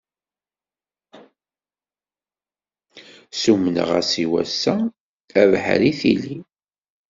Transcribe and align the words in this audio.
Stummneɣ-as 3.35 4.11
i 4.23 4.25
wass-a, 4.31 4.75
abeḥri 5.41 5.91
tili. 5.99 6.37